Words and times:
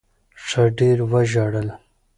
ښه 0.45 0.63
ډېر 0.77 0.97
وژړل. 1.11 1.67